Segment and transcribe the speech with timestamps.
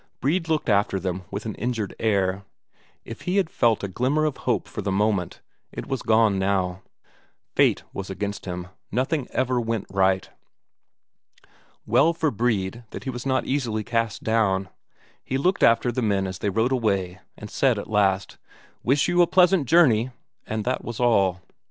[0.19, 2.43] Brede looked after them with an injured air.
[3.05, 6.81] If he had felt a glimmer of hope for the moment, it was gone now;
[7.53, 10.27] fate was against him, nothing ever went right.
[11.85, 14.69] Well for Brede that he was not easily cast down;
[15.23, 18.39] he looked after the men as they rode away, and said at last:
[18.81, 20.09] "Wish you a pleasant journey!"
[20.47, 21.41] And that was all.